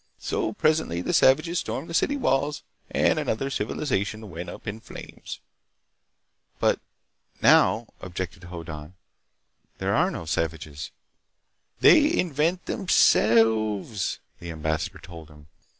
So 0.17 0.53
presently 0.53 1.01
the 1.01 1.13
savages 1.13 1.59
stormed 1.59 1.87
the 1.87 1.93
city 1.93 2.17
walls 2.17 2.63
and 2.89 3.19
another 3.19 3.51
civilization 3.51 4.31
went 4.31 4.49
up 4.49 4.65
in 4.67 4.79
flames." 4.79 5.39
"But 6.59 6.79
now," 7.39 7.85
objected 8.01 8.45
Hoddan, 8.45 8.95
"there 9.77 9.93
are 9.93 10.09
no 10.09 10.25
savages." 10.25 10.89
"They 11.81 12.11
invent 12.17 12.65
themselves," 12.65 14.17
the 14.39 14.49
ambassador 14.49 14.97
told 14.97 15.29
him. 15.29 15.45